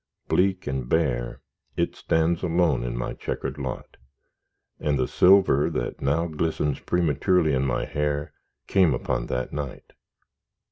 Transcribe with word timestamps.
Bleak 0.27 0.65
and 0.65 0.89
bare 0.89 1.43
it 1.77 1.95
stands 1.95 2.41
alone, 2.41 2.83
in 2.83 2.97
my 2.97 3.13
checkered 3.13 3.59
lot, 3.59 3.97
and 4.79 4.97
the 4.97 5.07
silver 5.07 5.69
that 5.69 6.01
now 6.01 6.25
glistens 6.25 6.79
prematurely 6.79 7.53
in 7.53 7.65
my 7.67 7.85
hair, 7.85 8.33
came 8.65 8.95
upon 8.95 9.27
that 9.27 9.53
night. 9.53 9.93